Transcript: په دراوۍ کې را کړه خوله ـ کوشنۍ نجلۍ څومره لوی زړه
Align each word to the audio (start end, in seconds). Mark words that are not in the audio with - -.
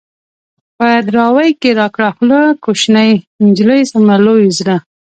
په 0.77 0.87
دراوۍ 1.07 1.51
کې 1.61 1.69
را 1.79 1.87
کړه 1.95 2.09
خوله 2.15 2.39
ـ 2.53 2.57
کوشنۍ 2.65 3.11
نجلۍ 3.45 3.81
څومره 3.91 4.17
لوی 4.25 4.45
زړه 4.59 4.77